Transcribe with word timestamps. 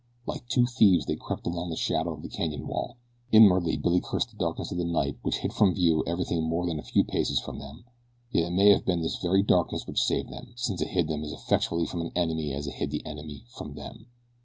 Like 0.25 0.47
two 0.47 0.65
thieves 0.65 1.05
they 1.05 1.15
crept 1.15 1.45
along 1.45 1.65
in 1.65 1.69
the 1.69 1.75
shadow 1.75 2.15
of 2.15 2.23
the 2.23 2.27
canyon 2.27 2.67
wall. 2.67 2.97
Inwardly 3.31 3.77
Billy 3.77 4.01
cursed 4.03 4.31
the 4.31 4.35
darkness 4.35 4.71
of 4.71 4.79
the 4.79 4.83
night 4.83 5.19
which 5.21 5.37
hid 5.37 5.53
from 5.53 5.75
view 5.75 6.03
everything 6.07 6.41
more 6.41 6.65
than 6.65 6.79
a 6.79 6.81
few 6.81 7.03
paces 7.03 7.39
from 7.39 7.59
them; 7.59 7.83
yet 8.31 8.47
it 8.47 8.51
may 8.55 8.69
have 8.71 8.83
been 8.83 9.03
this 9.03 9.17
very 9.21 9.43
darkness 9.43 9.85
which 9.85 10.01
saved 10.01 10.29
them, 10.31 10.53
since 10.55 10.81
it 10.81 10.87
hid 10.87 11.07
them 11.07 11.23
as 11.23 11.31
effectually 11.33 11.85
from 11.85 12.01
an 12.01 12.11
enemy 12.15 12.51
as 12.51 12.65
it 12.65 12.73
hid 12.73 12.89
the 12.89 13.05
enemy 13.05 13.45
from 13.55 13.75
them. 13.75 14.07